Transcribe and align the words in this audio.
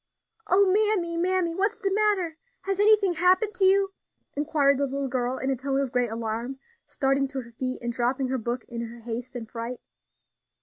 "O 0.47 0.65
mammy, 0.65 1.15
mammy! 1.15 1.53
what's 1.53 1.77
the 1.77 1.93
matter? 1.93 2.35
has 2.63 2.79
anything 2.79 3.13
happened 3.13 3.53
to 3.53 3.65
you?" 3.65 3.93
inquired 4.35 4.79
the 4.79 4.85
little 4.85 5.07
girl, 5.07 5.37
in 5.37 5.51
a 5.51 5.55
tone 5.55 5.79
of 5.79 5.91
great 5.91 6.09
alarm, 6.09 6.57
starting 6.87 7.27
to 7.27 7.41
her 7.41 7.51
feet, 7.51 7.83
and 7.83 7.93
dropping 7.93 8.29
her 8.29 8.39
book 8.39 8.65
in 8.67 8.81
her 8.87 9.01
haste 9.01 9.35
and 9.35 9.47
fright. 9.51 9.79